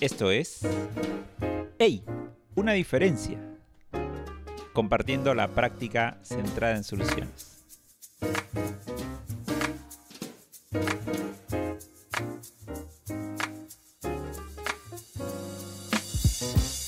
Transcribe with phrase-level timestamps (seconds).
[0.00, 0.60] Esto es...
[1.78, 2.02] ¡Ey!
[2.54, 3.38] Una diferencia.
[4.72, 7.64] Compartiendo la práctica centrada en soluciones.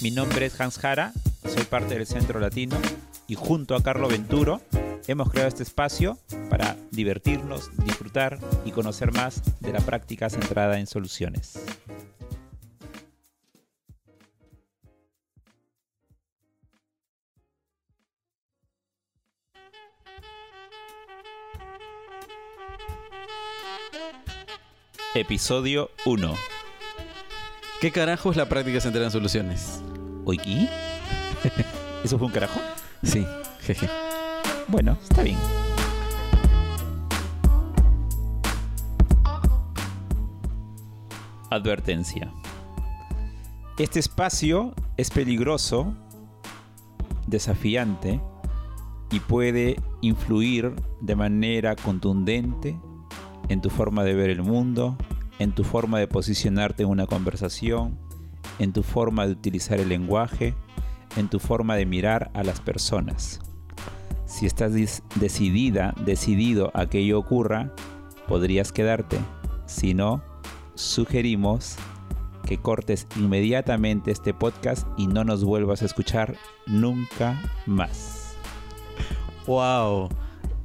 [0.03, 1.12] Mi nombre es Hans Jara,
[1.46, 2.77] soy parte del Centro Latino
[3.29, 4.61] y junto a Carlo Venturo
[5.07, 6.19] hemos creado este espacio
[6.51, 11.59] para divertirnos, disfrutar y conocer más de la práctica centrada en soluciones.
[25.14, 26.35] Episodio 1.
[27.83, 29.83] ¿Qué carajo es la práctica centrada en soluciones?
[30.25, 30.69] ¿Oiki?
[32.05, 32.61] ¿Eso fue un carajo?
[33.03, 33.27] Sí,
[33.61, 33.91] jeje.
[34.69, 35.61] Bueno, está bien.
[41.55, 42.33] Advertencia.
[43.78, 45.94] Este espacio es peligroso,
[47.27, 48.20] desafiante
[49.11, 52.78] y puede influir de manera contundente
[53.48, 54.97] en tu forma de ver el mundo,
[55.39, 57.98] en tu forma de posicionarte en una conversación,
[58.59, 60.55] en tu forma de utilizar el lenguaje,
[61.16, 63.41] en tu forma de mirar a las personas.
[64.27, 64.72] Si estás
[65.16, 67.75] decidida, decidido a que ello ocurra,
[68.28, 69.19] podrías quedarte.
[69.66, 70.22] Si no,
[70.75, 71.77] sugerimos
[72.47, 78.37] que cortes inmediatamente este podcast y no nos vuelvas a escuchar nunca más.
[79.47, 80.09] ¡Wow!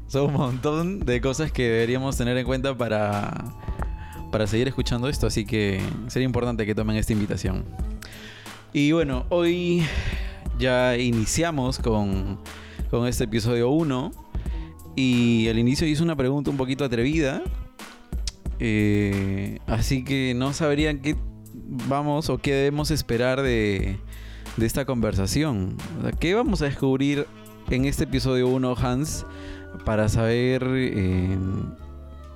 [0.07, 3.33] Son un montón de cosas que deberíamos tener en cuenta para,
[4.31, 7.65] para seguir escuchando esto, así que sería importante que tomen esta invitación.
[8.73, 9.83] Y bueno, hoy
[10.59, 12.39] ya iniciamos con,
[12.89, 14.11] con este episodio 1
[14.95, 17.43] y al inicio hice una pregunta un poquito atrevida,
[18.59, 21.15] eh, así que no sabrían qué
[21.53, 23.97] vamos o qué debemos esperar de,
[24.61, 25.75] esta conversación.
[26.19, 27.27] ¿Qué vamos a descubrir
[27.69, 29.25] en este episodio 1, Hans?
[29.85, 31.37] para saber eh,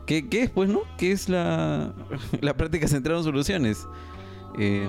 [0.06, 0.82] ¿qué, es, pues, ¿no?
[0.98, 1.94] ¿Qué es la,
[2.42, 3.88] la práctica centrada en soluciones?
[4.60, 4.88] Eh,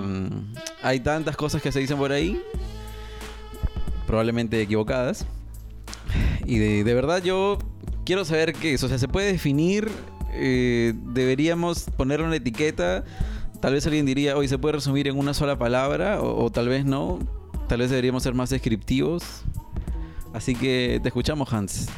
[0.82, 2.40] hay tantas cosas que se dicen por ahí,
[4.06, 5.26] probablemente equivocadas.
[6.44, 7.58] Y de, verdad yo
[8.04, 8.82] quiero saber qué es.
[8.82, 9.88] O sea, ¿se puede definir?
[10.32, 13.04] Eh, ¿Deberíamos ponerle una etiqueta?
[13.60, 16.68] Tal vez alguien diría, hoy se puede resumir en una sola palabra, o, o tal
[16.68, 17.18] vez no.
[17.68, 19.44] Tal vez deberíamos ser más descriptivos.
[20.32, 21.88] Así que te escuchamos, Hans.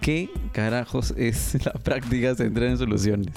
[0.00, 3.34] ¿Qué carajos es la práctica centrada en soluciones?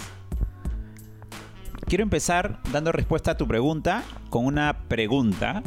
[1.85, 5.61] Quiero empezar dando respuesta a tu pregunta con una pregunta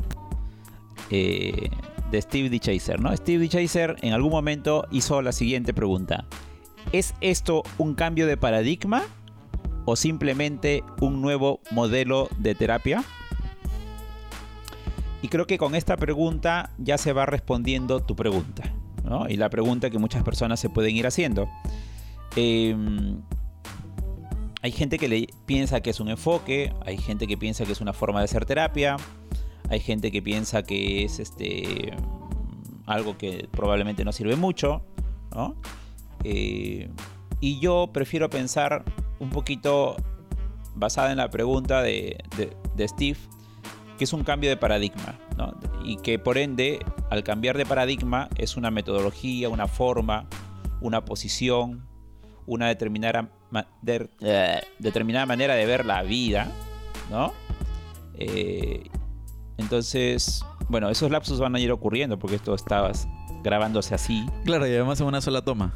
[1.10, 1.70] eh,
[2.10, 2.59] de Steve D.
[2.59, 3.00] Chaser.
[3.00, 3.15] ¿no?
[3.16, 3.48] Steve D.
[3.48, 6.25] Chaser en algún momento hizo la siguiente pregunta.
[6.92, 9.02] ¿Es esto un cambio de paradigma
[9.84, 13.04] o simplemente un nuevo modelo de terapia?
[15.22, 18.72] Y creo que con esta pregunta ya se va respondiendo tu pregunta.
[19.28, 21.48] Y la pregunta que muchas personas se pueden ir haciendo.
[22.34, 23.20] Em,
[24.62, 27.80] hay gente que le piensa que es un enfoque, hay gente que piensa que es
[27.80, 28.97] una forma de hacer terapia,
[29.68, 31.92] hay gente que piensa que es este
[32.84, 34.82] algo que probablemente no sirve mucho,
[36.28, 36.91] eh,
[37.41, 38.84] y yo prefiero pensar
[39.20, 39.94] un poquito
[40.75, 42.19] basada en la pregunta de,
[42.75, 43.19] de Steve,
[43.97, 45.19] que es un cambio de paradigma,
[45.84, 50.28] y que por ende, al cambiar de paradigma, es una metodología, una forma,
[50.81, 51.86] una posición,
[52.44, 53.31] una determinada,
[54.20, 56.50] eh, determinada manera de ver la vida,
[57.09, 57.32] ¿no?
[58.15, 58.91] Eh,
[59.59, 62.91] entonces, bueno, esos lapsos van a ir ocurriendo porque esto estaba
[63.46, 64.26] grabándose así.
[64.44, 65.72] Claro, y además en una sola toma.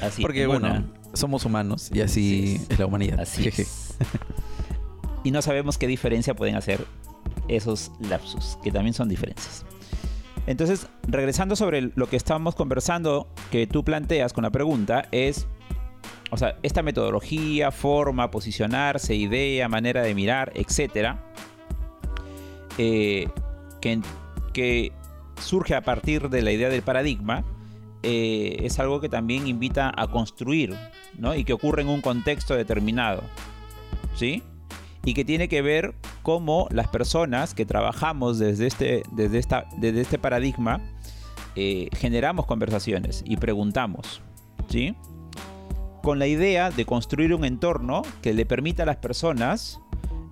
[0.00, 3.20] Así, porque bueno, somos humanos y así es, la humanidad.
[3.20, 3.48] Así
[5.24, 6.84] y no sabemos qué diferencia pueden hacer
[7.46, 9.64] esos lapsus, que también son diferencias.
[10.48, 15.46] Entonces, regresando sobre lo que estábamos conversando, que tú planteas con la pregunta, es,
[16.32, 21.24] o sea, esta metodología, forma, posicionarse, idea, manera de mirar, etcétera,
[22.78, 23.28] eh,
[23.80, 24.00] que,
[24.52, 24.92] que,
[25.42, 27.44] surge a partir de la idea del paradigma,
[28.02, 30.74] eh, es algo que también invita a construir,
[31.18, 31.34] ¿no?
[31.34, 33.22] Y que ocurre en un contexto determinado,
[34.14, 34.42] ¿sí?
[35.04, 40.00] y que tiene que ver cómo las personas que trabajamos desde este, desde esta, desde
[40.00, 40.80] este paradigma
[41.56, 44.22] eh, generamos conversaciones y preguntamos,
[44.68, 44.94] ¿sí?
[46.02, 49.80] Con la idea de construir un entorno que le permita a las personas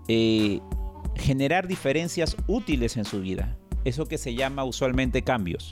[0.09, 0.61] eh,
[1.17, 3.57] generar diferencias útiles en su vida.
[3.85, 5.71] Eso que se llama usualmente cambios.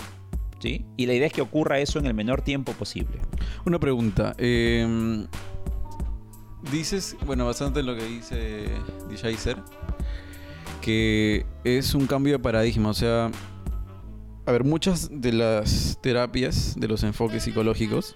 [0.58, 0.84] ¿sí?
[0.96, 3.18] Y la idea es que ocurra eso en el menor tiempo posible.
[3.64, 4.34] Una pregunta.
[4.38, 5.26] Eh,
[6.72, 8.66] dices, bueno, bastante lo que dice
[9.08, 9.56] Dijaiser,
[10.80, 13.30] que es un cambio de paradigma, o sea,
[14.46, 18.14] a ver, muchas de las terapias, de los enfoques psicológicos,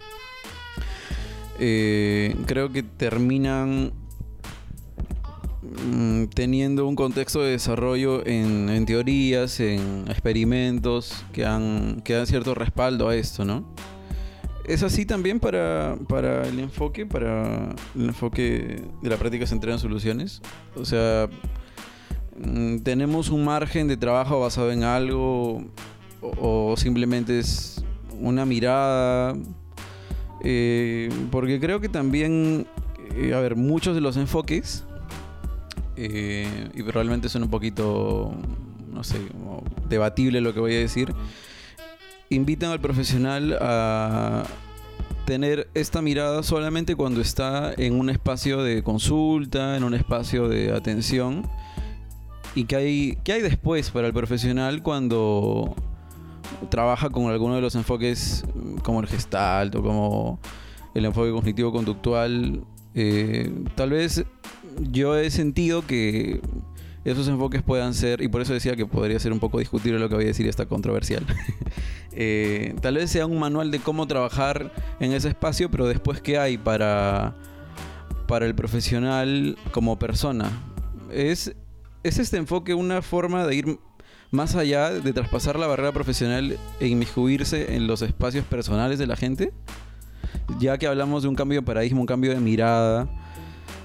[1.58, 3.92] eh, creo que terminan
[5.72, 13.08] mm, teniendo un contexto de desarrollo en, teorías, en experimentos que han, dan cierto respaldo
[13.08, 13.64] a esto, ¿no?
[14.64, 19.80] Es así también para, para el enfoque, para el enfoque de la práctica centrada en
[19.80, 20.40] soluciones.
[20.76, 21.28] O sea,
[22.36, 25.64] mm, tenemos un margen de trabajo basado en algo
[26.22, 27.84] o, simplemente es
[28.20, 29.34] una mirada.
[30.44, 32.66] Eh, porque creo que también,
[33.16, 34.84] eh, a ver, muchos de los enfoques,
[35.96, 38.32] eh, y probablemente son un poquito,
[38.92, 39.18] no sé,
[39.88, 41.14] debatible lo que voy a decir,
[42.30, 44.44] invitan al profesional a
[45.24, 50.72] tener esta mirada solamente cuando está en un espacio de consulta, en un espacio de
[50.72, 51.48] atención.
[52.54, 55.74] ¿Y qué hay, qué hay después para el profesional cuando
[56.70, 58.44] trabaja con alguno de los enfoques
[58.82, 60.38] como el gestalt o como
[60.94, 62.62] el enfoque cognitivo-conductual?
[62.94, 64.24] Eh, tal vez
[64.80, 66.40] yo he sentido que
[67.04, 70.08] esos enfoques puedan ser, y por eso decía que podría ser un poco discutible lo
[70.08, 71.24] que voy a decir, está controversial.
[72.14, 74.70] Eh, tal vez sea un manual de cómo trabajar
[75.00, 77.34] en ese espacio, pero después qué hay para,
[78.28, 80.50] para el profesional como persona.
[81.10, 81.56] ¿Es,
[82.02, 83.78] ¿Es este enfoque una forma de ir
[84.30, 89.16] más allá, de traspasar la barrera profesional e inmiscuirse en los espacios personales de la
[89.16, 89.54] gente?
[90.58, 93.08] Ya que hablamos de un cambio de paradigma, un cambio de mirada,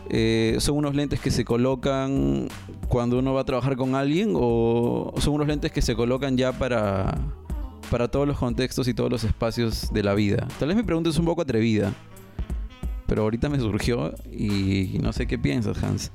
[0.09, 2.47] eh, ¿Son unos lentes que se colocan
[2.87, 6.51] cuando uno va a trabajar con alguien o son unos lentes que se colocan ya
[6.53, 7.17] para,
[7.91, 10.47] para todos los contextos y todos los espacios de la vida?
[10.59, 11.93] Tal vez mi pregunta es un poco atrevida,
[13.05, 16.11] pero ahorita me surgió y no sé qué piensas, Hans.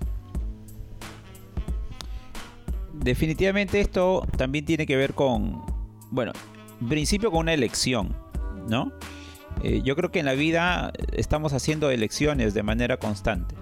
[2.95, 5.63] Definitivamente esto también tiene que ver con,
[6.11, 6.33] bueno,
[6.81, 8.15] en principio con una elección,
[8.69, 8.93] ¿no?
[9.63, 13.55] Eh, yo creo que en la vida estamos haciendo elecciones de manera constante.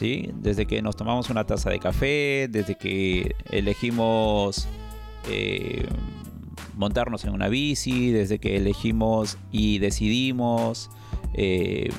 [0.00, 4.68] Desde que nos tomamos una taza de café, desde que elegimos
[5.28, 5.86] eh,
[6.76, 10.90] montarnos en una bici, desde que elegimos y decidimos
[11.34, 11.90] eh,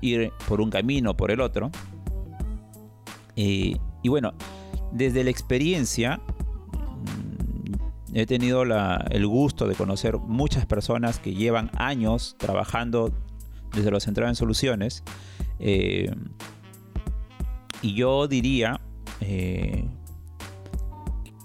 [0.00, 1.70] ir por un camino o por el otro.
[3.36, 4.34] y bueno,
[4.94, 12.36] desde la experiencia mm, he tenido el gusto de conocer muchas personas que llevan años
[12.38, 13.12] trabajando
[13.74, 15.02] desde los centrados en soluciones.
[15.58, 16.10] Eh,
[17.84, 18.80] y yo diría
[19.20, 19.84] eh,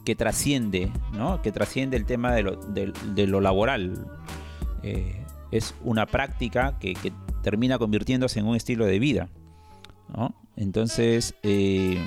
[0.05, 1.41] que trasciende, ¿no?
[1.41, 4.07] Que trasciende el tema de lo, laboral.
[4.81, 5.21] Eh,
[5.51, 6.93] es una práctica que,
[7.43, 9.29] termina convirtiéndose en un estilo de vida.
[10.55, 12.01] Entonces, eh,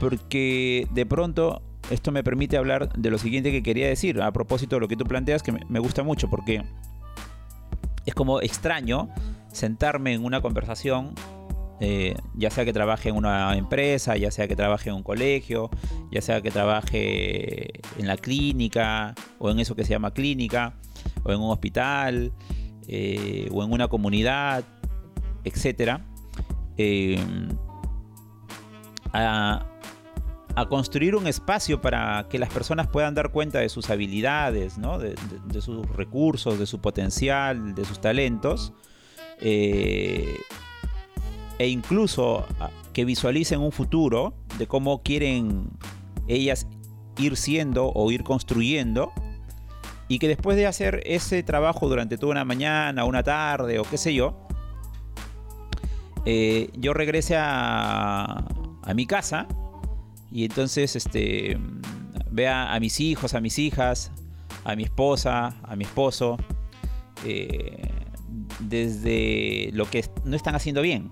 [0.00, 4.76] porque de pronto esto me permite hablar de lo siguiente que quería decir, a propósito
[4.76, 6.64] de lo que tú planteas, que me gusta mucho, porque
[8.06, 9.08] es como extraño
[9.52, 11.14] sentarme en una conversación
[11.84, 15.68] eh, ya sea que trabaje en una empresa, ya sea que trabaje en un colegio,
[16.12, 20.74] ya sea que trabaje en la clínica o en eso que se llama clínica,
[21.24, 22.32] o en un hospital,
[22.86, 24.62] eh, o en una comunidad,
[25.42, 25.98] etc.
[26.76, 27.18] Eh,
[29.12, 29.66] a,
[30.68, 35.84] construir un espacio para que las personas puedan dar cuenta de sus habilidades, de, sus
[35.96, 38.72] recursos, de su potencial, de sus talentos
[41.58, 45.70] e incluso ah, que visualicen un futuro de cómo quieren
[46.28, 46.66] ellas
[47.18, 49.12] ir siendo o ir construyendo
[50.08, 53.96] y que después de hacer ese trabajo durante toda una mañana, una tarde o qué
[53.96, 54.36] sé yo,
[56.24, 58.44] eh, yo regrese a,
[58.94, 59.46] mi casa
[60.30, 61.58] y entonces este,
[62.30, 64.12] vea a mis hijos, a mis hijas,
[64.64, 66.36] a mi esposa, a mi esposo,
[67.24, 67.88] eh,
[68.60, 71.10] desde lo que no están haciendo bien.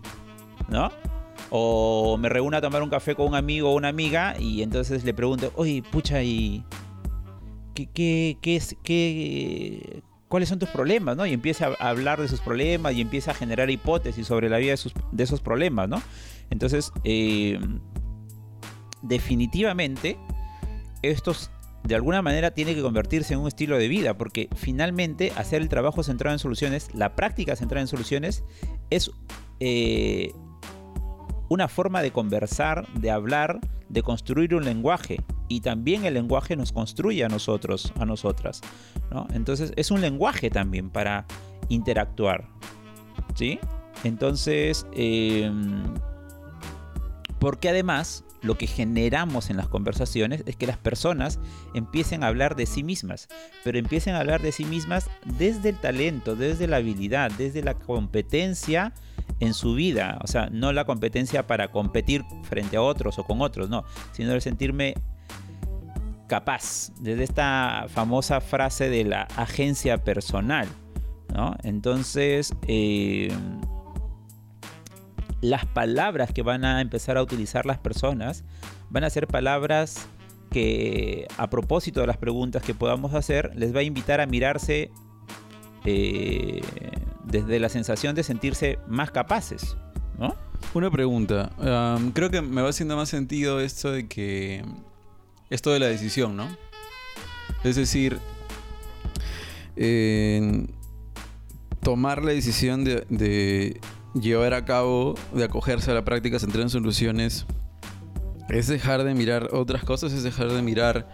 [0.71, 0.91] ¿No?
[1.51, 5.05] O me reúno a tomar un café con un amigo o una amiga y entonces
[5.05, 6.65] le pregunto, oye, pucha, ¿y
[7.75, 11.27] qué, qué, qué es, qué, cuáles son tus problemas, ¿no?
[11.27, 14.75] Y empieza a hablar de sus problemas y empieza a generar hipótesis sobre la vida
[15.13, 16.01] de, esos problemas, ¿no?
[16.51, 17.59] Entonces, eh,
[19.03, 20.17] definitivamente,
[21.03, 21.51] estos
[21.83, 25.69] de alguna manera tiene que convertirse en un estilo de vida, porque finalmente hacer el
[25.69, 28.45] trabajo centrado en soluciones, la práctica centrada en soluciones,
[28.91, 29.11] es
[29.59, 30.33] eh,
[31.51, 35.21] una forma de conversar, de hablar, de construir un lenguaje.
[35.49, 38.61] Y también el lenguaje nos construye a nosotros, a nosotras.
[39.35, 41.27] Entonces es un lenguaje también para
[41.69, 42.49] interactuar.
[43.35, 43.59] ¿Sí?
[44.05, 45.51] Entonces, eh,
[47.41, 51.41] porque además lo que generamos en las conversaciones es que las personas
[51.75, 53.29] empiecen a hablar de sí mismas,
[53.65, 57.75] pero empiecen a hablar de sí mismas desde el talento, desde la habilidad, desde la
[57.75, 58.95] competencia
[59.41, 60.19] en su vida.
[60.23, 64.33] O sea, no la competencia para competir frente a otros o con otros, no, sino
[64.33, 64.95] el sentirme
[66.29, 70.69] capaz, desde esta famosa frase de la agencia personal.
[71.35, 71.57] ¿no?
[71.65, 73.33] Entonces, eh,
[75.41, 78.45] las palabras que van a empezar a utilizar las personas
[78.91, 80.07] van a ser palabras
[80.51, 84.91] que a propósito de las preguntas que podamos hacer les va a invitar a mirarse
[85.85, 86.61] eh,
[87.25, 89.77] desde la sensación de sentirse más capaces,
[90.19, 90.35] ¿no?
[90.75, 91.51] Una pregunta.
[92.15, 94.65] creo que me va haciendo más sentido esto de que.
[95.49, 96.49] Esto de la decisión, ¿no?
[97.65, 98.19] Es decir,
[101.81, 103.81] tomar la decisión de
[104.15, 107.47] llevar a cabo, de acogerse a la práctica centrada en soluciones,
[108.49, 111.09] es dejar de mirar otras cosas, es dejar de mirar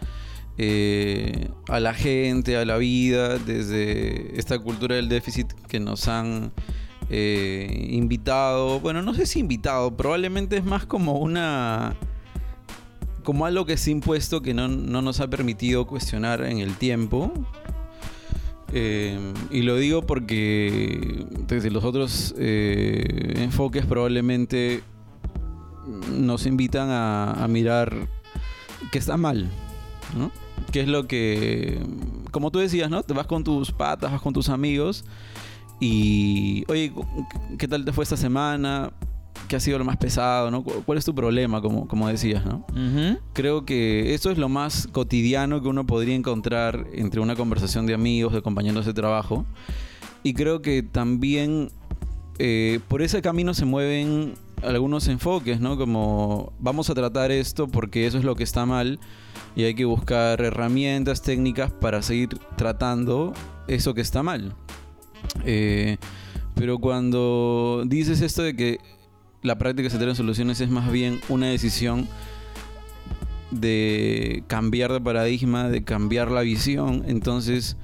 [0.59, 6.53] eh, a la gente, a la vida, desde esta cultura del déficit que nos han
[7.11, 8.81] eh, invitado.
[8.81, 11.95] Bueno, no sé si invitado, probablemente es más como una.
[13.23, 17.33] como algo que es impuesto que no, no nos ha permitido cuestionar en el tiempo.
[18.73, 24.83] Eh, y lo digo porque desde los otros eh, enfoques probablemente
[26.13, 27.95] nos invitan a, mirar
[28.91, 29.49] que está mal,
[30.17, 30.33] ¿no?
[30.73, 31.81] Que es lo que,
[32.31, 33.03] como tú decías, ¿no?
[33.03, 35.05] Te vas con tus patas, vas con tus amigos
[35.81, 36.93] y, oye,
[37.59, 38.93] ¿qué tal te fue esta semana?
[39.49, 40.51] ¿Qué ha sido lo más pesado?
[40.51, 40.65] ¿no?
[40.65, 42.45] ¿Cuál es tu problema, como, como decías?
[42.45, 42.65] ¿no?
[43.33, 47.95] Creo que eso es lo más cotidiano que uno podría encontrar entre una conversación de
[47.95, 49.45] amigos, de compañeros de trabajo.
[50.23, 51.71] Y creo que también
[52.39, 55.77] eh, por ese camino se mueven algunos enfoques, ¿no?
[55.77, 58.99] Como vamos a tratar esto porque eso es lo que está mal
[59.55, 63.33] y hay que buscar herramientas, técnicas para seguir tratando
[63.69, 64.55] eso que está mal.
[65.45, 65.97] Eh,
[66.55, 68.79] pero cuando dices esto de que
[69.43, 72.09] la práctica se en soluciones es más bien una decisión
[73.51, 77.05] de cambiar de paradigma, de cambiar la visión.
[77.07, 77.77] Entonces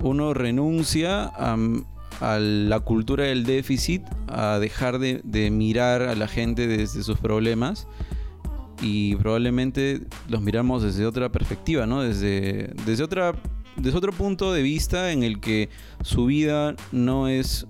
[0.00, 1.56] uno renuncia a,
[2.40, 7.88] la cultura del déficit, a dejar de, mirar a la gente desde sus problemas
[8.80, 12.02] y probablemente los miramos desde otra perspectiva, ¿no?
[12.02, 13.34] Desde, desde, otra,
[13.76, 15.68] desde otro punto de vista en el que
[16.02, 17.66] su vida no es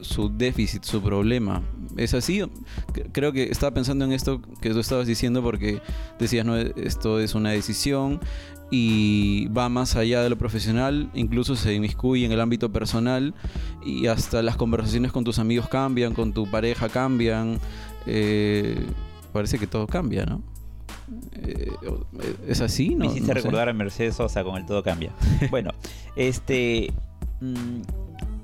[0.00, 1.62] su déficit, su problema.
[1.96, 2.42] ¿Es así?
[3.12, 5.80] Creo que estaba pensando en esto que tú estabas diciendo porque
[6.18, 8.20] decías, no, esto es una decisión
[8.70, 13.34] y va más allá de lo profesional, incluso se inmiscuye en el ámbito personal
[13.84, 17.58] y hasta las conversaciones con tus amigos cambian, con tu pareja cambian.
[18.06, 18.84] Eh,
[19.32, 20.42] parece que todo cambia, ¿no?
[21.36, 21.70] Eh,
[22.48, 22.94] ¿Es así?
[22.94, 23.04] ¿no?
[23.04, 25.12] Me hiciste recordar a Mercedes Sosa con el todo cambia.
[25.50, 25.70] bueno,
[26.16, 26.92] este.
[27.40, 27.82] Mm,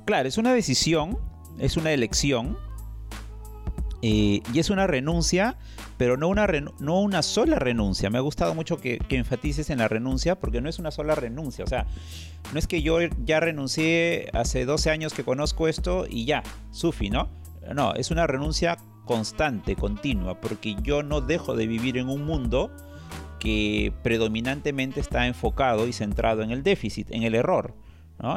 [0.04, 1.18] claro, es una decisión
[1.58, 2.56] es una elección
[4.04, 5.56] y es una renuncia,
[5.96, 6.46] pero no una,
[6.80, 8.10] no una sola renuncia.
[8.10, 11.64] Me ha gustado mucho que, enfatices en la renuncia, porque no es una sola renuncia.
[11.64, 11.86] O sea,
[12.52, 16.42] no es que yo ya renuncié hace 12 años que conozco esto y ya,
[16.72, 17.28] sufi, ¿no?
[17.74, 22.72] No, es una renuncia constante, continua, porque yo no dejo de vivir en un mundo
[23.38, 27.74] que predominantemente está enfocado y centrado en el déficit, en el error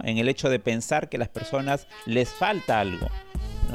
[0.04, 3.08] en el hecho de pensar que a las personas les falta algo.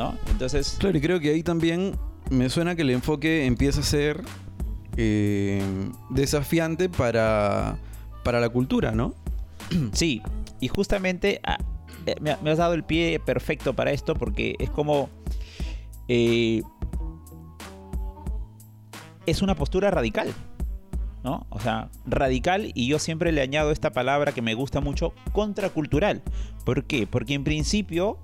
[0.01, 0.17] ¿No?
[0.31, 0.77] Entonces...
[0.79, 1.95] Claro, y creo que ahí también
[2.31, 4.23] me suena que el enfoque empieza a ser
[4.97, 5.63] eh,
[6.09, 7.77] desafiante para,
[8.25, 9.15] para la cultura, ¿no?
[9.93, 10.23] Sí,
[10.59, 11.59] y justamente ah,
[12.07, 15.11] eh, me, has dado el pie perfecto para esto porque es como...
[16.09, 16.63] Eh,
[19.27, 20.33] es una postura radical.
[21.23, 21.47] ¿no?
[21.51, 26.23] O sea, radical y yo siempre le añado esta palabra que me gusta mucho, contracultural.
[26.65, 27.07] ¿Por qué?
[27.07, 28.19] Porque en principio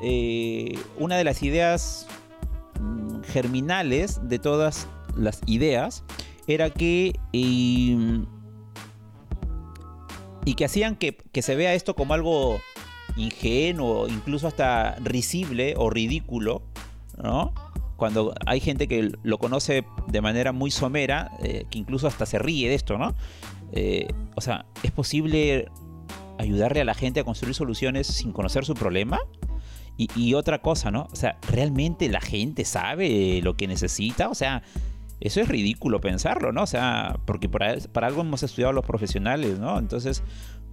[0.00, 2.06] eh, una de las ideas
[2.80, 6.04] mm, germinales de todas las ideas
[6.46, 7.18] era que...
[7.32, 8.24] y
[10.56, 12.60] que hacían que, que se vea esto como algo
[13.16, 16.62] ingenuo, incluso hasta risible o ridículo,
[17.22, 17.52] ¿no?
[17.96, 22.38] cuando hay gente que lo conoce de manera muy somera, eh, que incluso hasta se
[22.38, 23.14] ríe de esto, ¿no?
[23.72, 25.68] Eh, o sea, ¿es posible
[26.38, 29.20] ayudarle a la gente a construir soluciones sin conocer su problema?
[29.98, 31.08] Y, otra cosa, ¿no?
[31.10, 34.28] O sea, ¿realmente la gente sabe lo que necesita?
[34.28, 34.62] O sea,
[35.20, 36.64] eso es ridículo pensarlo, ¿no?
[36.64, 39.78] O sea, porque para, para algo hemos estudiado los profesionales, ¿no?
[39.78, 40.22] Entonces,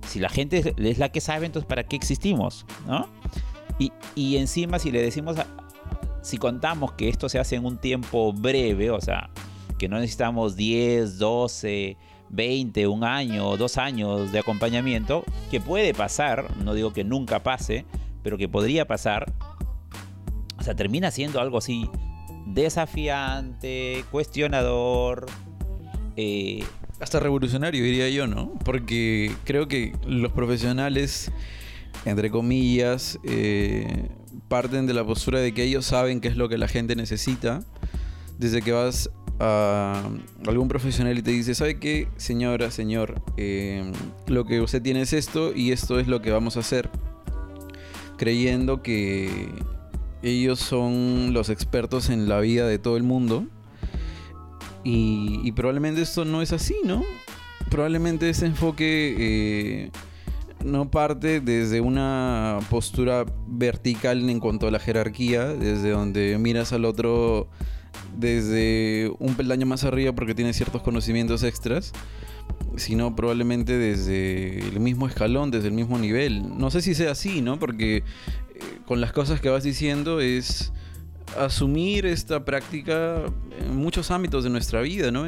[0.07, 2.65] si la gente es la que sabe, entonces ¿para qué existimos?
[2.87, 3.07] ¿No?
[4.15, 5.35] Y, encima si le decimos,
[6.21, 9.29] si contamos que esto se hace en un tiempo breve, o sea,
[9.79, 11.97] que no necesitamos 10, 12,
[12.29, 17.85] 20, un año, dos años de acompañamiento, que puede pasar, no digo que nunca pase,
[18.23, 19.31] pero que podría pasar,
[20.57, 21.89] o sea, termina siendo algo así
[22.45, 25.25] desafiante, cuestionador.
[26.15, 26.63] Eh,
[26.99, 28.53] Hasta revolucionario, diría yo, ¿no?
[28.63, 31.31] Porque creo que los profesionales,
[32.05, 34.09] entre comillas, eh,
[34.47, 37.63] parten de la postura de que ellos saben qué es lo que la gente necesita.
[38.37, 40.09] Desde que vas a
[40.47, 43.21] algún profesional y te dice, ¿sabe qué, señora, señor?
[43.37, 43.91] Eh,
[44.27, 46.89] lo que usted tiene es esto y esto es lo que vamos a hacer.
[48.17, 49.50] Creyendo que
[50.22, 53.46] ellos son los expertos en la vida de todo el mundo.
[54.86, 57.03] Y, probablemente esto no es así, ¿no?
[57.70, 59.91] Probablemente ese enfoque eh,
[60.63, 66.86] no parte desde una postura vertical en cuanto a la jerarquía, desde donde miras al
[66.86, 67.48] otro
[68.17, 71.93] desde un peldaño más arriba porque tiene ciertos conocimientos extras,
[72.75, 76.57] sino probablemente desde el mismo escalón, desde el mismo nivel.
[76.57, 77.59] No sé si sea así, ¿no?
[77.59, 78.03] Porque
[78.85, 80.71] con las cosas que vas diciendo es
[81.39, 83.23] asumir esta práctica
[83.59, 85.25] en muchos ámbitos de nuestra vida, ¿no?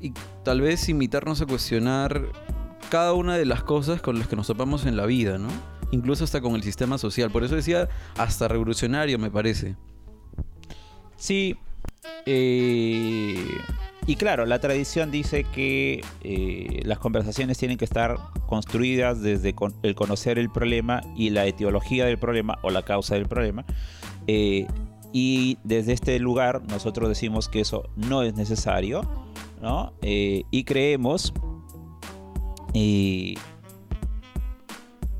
[0.00, 0.12] y
[0.44, 2.22] tal vez invitarnos a cuestionar
[2.88, 5.48] cada una de las cosas con las que nos topamos en la vida, ¿no?
[5.90, 7.30] Incluso hasta con el sistema social.
[7.30, 9.76] Por eso decía hasta revolucionario, me parece.
[11.16, 11.56] Sí.
[12.26, 13.58] Eh,
[14.08, 19.94] y claro, la tradición dice que eh, las conversaciones tienen que estar construidas desde el
[19.94, 23.66] conocer el problema y la etiología del problema o la causa del problema.
[24.26, 24.66] Eh,
[25.12, 29.02] y desde este lugar nosotros decimos que eso no es necesario,
[29.60, 29.92] ¿no?
[30.00, 31.34] Eh, y creemos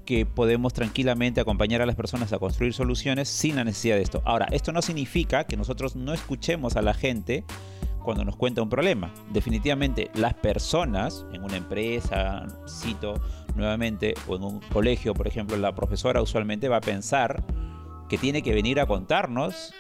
[0.07, 4.23] que podemos tranquilamente acompañar a las personas a construir soluciones sin la necesidad de esto.
[4.25, 7.45] Ahora, esto no significa que nosotros no escuchemos a la gente
[8.09, 9.13] cuando nos cuenta un problema.
[9.31, 13.21] Definitivamente las personas en una empresa, cito
[13.55, 17.45] nuevamente, o en un colegio, por ejemplo, la profesora usualmente va a pensar
[18.09, 19.75] que tiene que venir a contarnos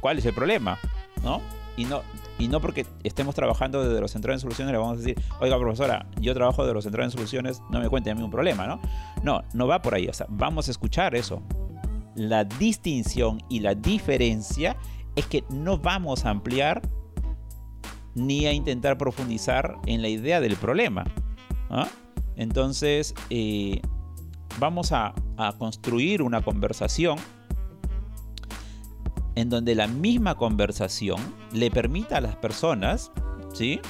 [0.00, 0.78] cuál es el problema,
[1.22, 1.42] ¿no?
[1.76, 2.00] Y no,
[2.38, 5.58] y no porque estemos trabajando desde los centros de soluciones le vamos a decir, oiga
[5.58, 8.66] profesora, yo trabajo de los centros de soluciones, no me cuente a mí un problema,
[8.66, 8.80] ¿no?
[9.22, 11.42] No, no va por ahí, o sea, vamos a escuchar eso.
[12.14, 14.78] La distinción y la diferencia
[15.14, 16.80] es que no vamos a ampliar
[18.16, 21.04] ni a intentar profundizar en la idea del problema.
[21.70, 21.86] ¿ah?
[22.34, 23.80] Entonces, eh,
[24.58, 25.14] vamos a,
[25.58, 27.18] construir una conversación
[29.34, 31.20] en donde la misma conversación
[31.52, 33.12] le permita a las personas,
[33.52, 33.80] ¿sí?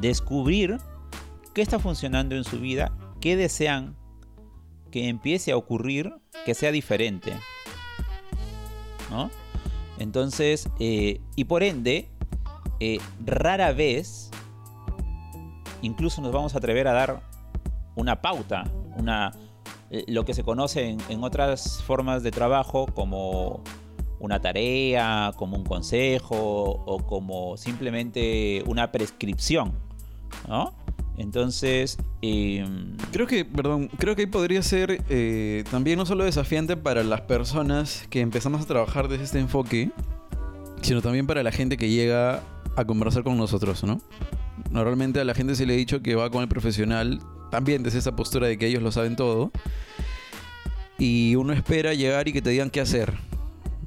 [0.00, 0.78] Descubrir
[1.52, 3.96] qué está funcionando en su vida, qué desean
[4.92, 6.14] que empiece a ocurrir,
[6.46, 7.32] que sea diferente,
[9.10, 9.32] ¿no?
[9.98, 12.08] Entonces, eh, y por ende,
[12.80, 14.30] eh, rara vez
[15.82, 17.20] incluso nos vamos a atrever a dar
[17.94, 18.64] una pauta,
[18.96, 19.32] una,
[19.90, 23.62] eh, lo que se conoce en, otras formas de trabajo como
[24.20, 29.72] una tarea, como un consejo o como simplemente una prescripción,
[30.48, 30.74] ¿no?
[31.16, 37.02] Entonces, em, creo que, perdón, creo que podría ser eh, también no solo desafiante para
[37.02, 39.90] las personas que empezamos a trabajar desde este enfoque,
[40.80, 42.40] sino también para la gente que llega
[42.78, 44.00] a conversar con nosotros, ¿no?
[44.70, 47.98] Normalmente a la gente se le ha dicho que va con el profesional, también desde
[47.98, 49.50] esa postura de que ellos lo saben todo,
[50.98, 53.14] y uno espera llegar y que te digan qué hacer,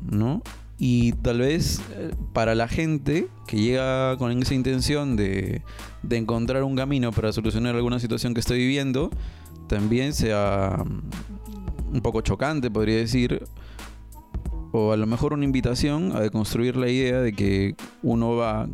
[0.10, 0.42] ¿no?
[0.78, 5.62] Y tal vez eh, para la gente que llega con esa intención de,
[6.02, 9.12] de encontrar un camino para solucionar alguna situación que estoy viviendo,
[9.68, 13.44] también sea mm, un poco chocante, podría decir,
[14.72, 18.70] o a lo mejor una invitación a construir la idea de que uno va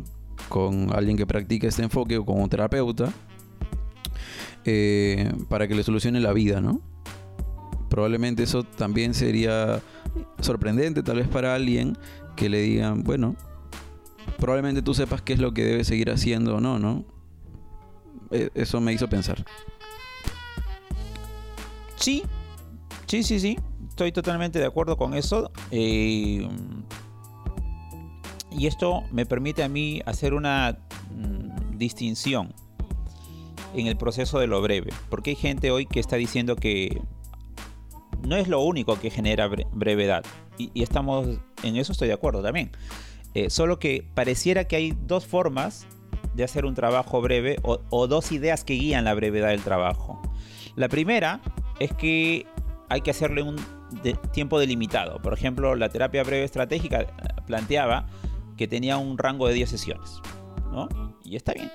[0.48, 3.12] con alguien que practica este enfoque o con un terapeuta
[4.64, 6.80] eh, para que le solucione la vida, ¿no?
[7.88, 9.80] Probablemente eso también sería
[10.40, 11.96] sorprendente tal vez para alguien
[12.36, 13.34] que le digan, bueno,
[14.38, 17.04] probablemente tú sepas qué es lo que debes seguir haciendo o no, ¿no?
[18.30, 19.44] E, eso me hizo pensar.
[21.96, 22.22] Sí,
[23.06, 23.58] sí, sí, sí
[23.98, 25.50] estoy totalmente de acuerdo con eso.
[25.72, 26.48] Eh,
[28.52, 30.78] y esto me permite a mí hacer una
[31.10, 32.54] mm, distinción
[33.74, 34.92] en el proceso de lo breve.
[35.10, 37.02] Porque hay gente hoy que está diciendo que
[38.22, 40.24] no es lo único que genera brevedad.
[40.58, 41.26] Y, estamos
[41.64, 42.70] en eso estoy de acuerdo también.
[43.34, 45.88] Eh, solo que pareciera que hay dos formas
[46.34, 50.22] de hacer un trabajo breve o, o dos ideas que guían la brevedad del trabajo.
[50.76, 51.40] La primera
[51.80, 52.46] es que
[52.88, 53.56] hay que hacerle un
[54.32, 55.20] tiempo delimitado.
[55.20, 57.06] Por ejemplo, la terapia breve estratégica
[57.46, 58.06] planteaba
[58.56, 60.20] que tenía un rango de 10 sesiones.
[60.70, 60.88] ¿no?
[61.24, 61.70] Y está bien.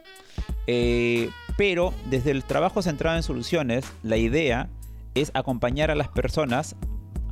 [0.67, 4.69] Eh, pero desde el trabajo centrado en soluciones, la idea
[5.15, 6.75] es acompañar a las personas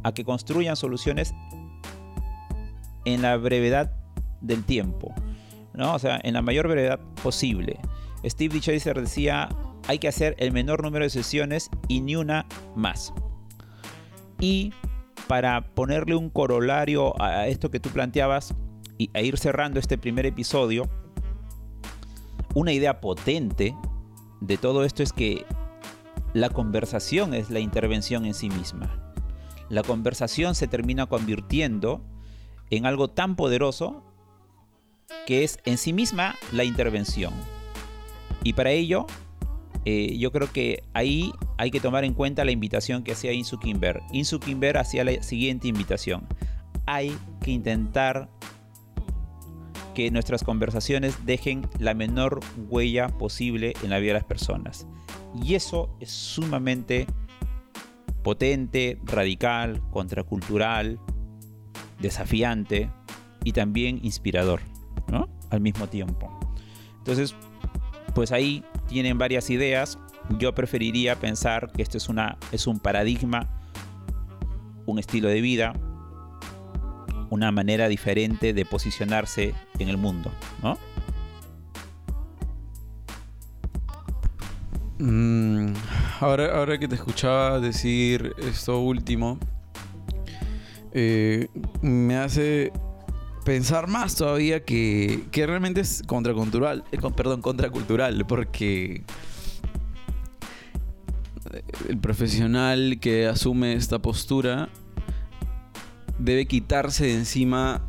[0.04, 1.34] a que construyan soluciones
[3.06, 3.92] en la brevedad
[4.42, 5.14] del tiempo,
[5.74, 5.94] ¿no?
[5.94, 7.80] O sea, en la mayor brevedad posible.
[8.24, 9.50] Steve Chaser decía,
[9.88, 13.14] hay que hacer el menor número de sesiones y ni una más.
[14.42, 14.74] Y
[15.28, 18.54] para ponerle un corolario a esto que tú planteabas
[18.98, 20.90] y a ir cerrando este primer episodio,
[22.54, 23.76] una idea potente
[24.42, 25.46] de todo esto es que
[26.34, 29.14] la conversación es la intervención en sí misma.
[29.70, 32.02] La conversación se termina convirtiendo
[32.70, 34.04] en algo tan poderoso
[35.28, 37.34] que es en sí misma la intervención.
[38.44, 39.06] Y para ello,
[39.86, 43.60] eh, yo creo que ahí hay que tomar en cuenta la invitación que hacía Insu
[43.60, 44.02] Kimber.
[44.12, 46.28] Insu Kimber hacía la siguiente invitación.
[46.88, 48.32] Hay que intentar
[49.94, 54.88] que nuestras conversaciones dejen la menor huella posible en la vida de las personas.
[55.40, 57.06] Y eso es sumamente
[58.24, 60.98] potente, radical, contracultural,
[62.00, 62.90] desafiante
[63.44, 64.62] y también inspirador.
[65.52, 66.40] Al mismo tiempo.
[66.98, 67.36] Entonces,
[68.16, 70.00] pues ahí tienen varias ideas.
[70.38, 73.48] Yo preferiría pensar que esto es, una, es un paradigma,
[74.86, 75.74] un estilo de vida,
[77.30, 80.32] una manera diferente de posicionarse en el mundo,
[80.62, 80.78] ¿no?
[85.00, 85.74] Mm,
[86.20, 89.40] ahora, ahora que te escuchaba decir esto último,
[90.94, 91.48] eh,
[91.82, 92.72] me hace
[93.44, 99.04] pensar más todavía que, que realmente es contracultural, eh, perdón, contracultural, porque
[101.92, 104.70] el profesional que asume esta postura
[106.20, 107.82] debe quitarse de encima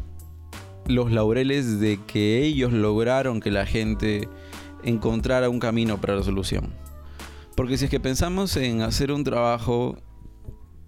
[0.89, 4.29] los laureles de que ellos lograron que la gente
[4.83, 6.75] encontrara un camino para la solución.
[7.55, 9.97] Porque si es que pensamos en hacer un trabajo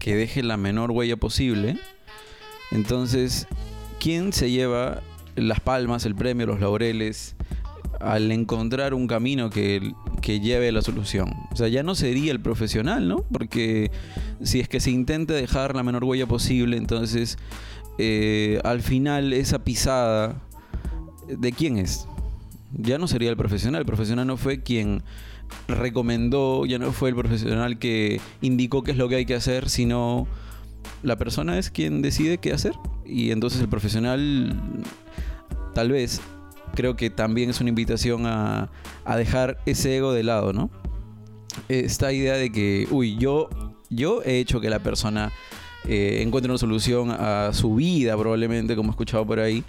[0.01, 1.79] que deje la menor huella posible,
[2.73, 3.47] entonces,
[4.01, 5.03] ¿quién se lleva
[5.37, 7.37] las palmas, el premio, los laureles
[8.01, 9.93] al encontrar un camino que,
[10.25, 11.35] que lleve la solución?
[11.53, 13.27] O sea, ya no sería el profesional, ¿no?
[13.31, 13.91] Porque
[14.43, 17.37] si es que se intenta dejar la menor huella posible, entonces
[17.99, 20.41] eh, al final esa pisada,
[21.29, 22.09] ¿de quién es?
[22.73, 23.81] Ya no sería el profesional.
[23.81, 25.03] El profesional no fue quien
[25.69, 29.69] recomendó, ya no fue el profesional que indicó qué es lo que hay que hacer,
[29.69, 30.27] sino
[31.03, 32.73] la persona es quien decide qué hacer.
[33.05, 34.59] Y entonces el profesional,
[35.75, 36.23] tal vez,
[36.75, 38.71] creo que también es una invitación a,
[39.05, 40.71] a dejar ese ego de lado, ¿no?
[41.69, 43.49] Esta idea de que, uy, yo,
[43.91, 45.33] yo he hecho que la persona
[45.87, 49.65] eh, encuentre una solución a su vida, probablemente, como he escuchado por ahí,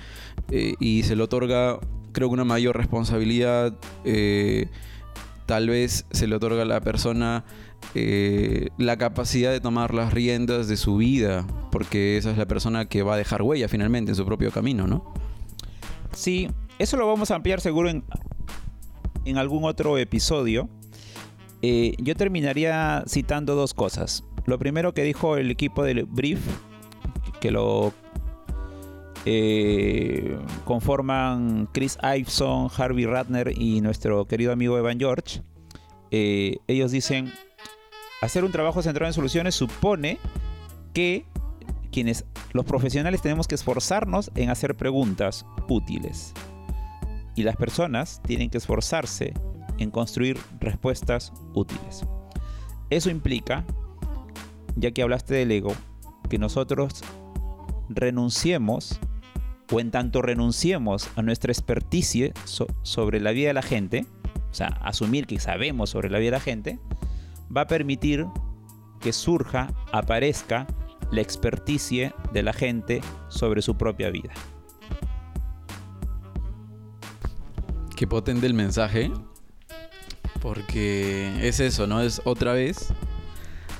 [0.49, 1.79] eh, y se le otorga,
[2.11, 3.73] creo que una mayor responsabilidad.
[4.05, 4.67] Eh,
[5.45, 7.45] tal vez se le otorga a la persona
[8.77, 13.03] la capacidad de tomar las riendas de su vida, porque esa es la persona que
[13.03, 15.13] va a dejar huella finalmente en su propio camino, ¿no?
[16.11, 18.03] Sí, eso lo vamos a ampliar seguro en,
[19.25, 20.69] en algún otro episodio.
[21.61, 24.23] Eh, yo terminaría citando dos cosas.
[24.45, 26.39] Lo primero que dijo el equipo del Brief,
[27.39, 27.93] que lo
[29.25, 35.41] eh, conforman Chris Iveson, Harvey Ratner y nuestro querido amigo Evan George.
[36.11, 37.33] ellos dicen,
[38.21, 40.19] hacer un trabajo centrado en soluciones supone
[40.93, 41.25] que
[41.91, 46.33] quienes los profesionales tenemos que esforzarnos en hacer preguntas útiles.
[47.35, 49.33] Y las personas tienen que esforzarse
[49.77, 52.05] en construir respuestas útiles.
[52.89, 53.65] Eso implica,
[54.75, 55.73] ya que hablaste del ego,
[56.29, 57.03] que nosotros
[57.89, 58.99] renunciemos
[59.71, 62.31] o en tanto renunciemos a nuestra experticia
[62.83, 64.05] sobre la vida de la gente,
[64.51, 66.79] o sea, asumir que sabemos sobre la vida de la gente,
[67.55, 68.25] va a permitir
[69.01, 70.67] que surja, aparezca
[71.11, 74.31] la experticia de la gente sobre su propia vida.
[77.95, 79.11] Qué potente el mensaje,
[80.41, 82.01] porque es eso, ¿no?
[82.01, 82.93] Es otra vez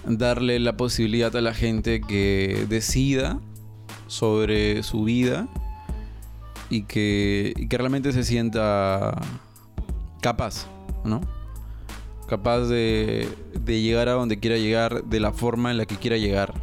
[0.06, 3.40] darle la posibilidad a la gente que decida
[4.08, 5.48] sobre su vida
[6.70, 9.20] y que, que realmente se sienta
[10.22, 10.68] capaz,
[11.04, 11.22] ¿no?
[12.26, 13.28] capaz de,
[13.66, 16.54] llegar a donde quiera llegar de la forma en la que quiera llegar.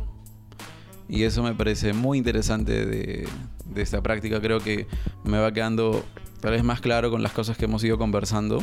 [1.09, 3.29] Y eso me parece muy interesante de,
[3.77, 4.41] esta práctica.
[4.41, 4.87] Creo que
[5.25, 6.05] me va quedando
[6.43, 8.61] tal vez más claro con las cosas que hemos ido conversando.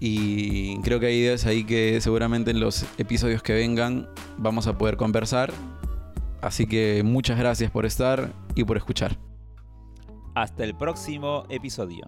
[0.00, 4.76] Y creo que hay ideas ahí que seguramente en los episodios que vengan vamos a
[4.76, 5.52] poder conversar.
[6.42, 9.16] Así que muchas gracias por estar y por escuchar.
[10.34, 12.04] Hasta el próximo episodio.